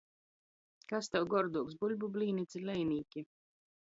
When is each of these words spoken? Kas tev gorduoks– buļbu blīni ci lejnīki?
Kas 0.93 1.09
tev 1.15 1.27
gorduoks– 1.33 1.77
buļbu 1.83 2.09
blīni 2.17 2.47
ci 2.55 2.63
lejnīki? 2.71 3.25